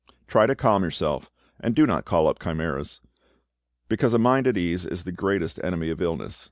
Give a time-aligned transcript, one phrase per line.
[0.25, 1.29] Try to calm yourself,
[1.59, 3.01] and do not call up chimeras;
[3.87, 6.39] because a mind at ease is the greatest enemy of illness.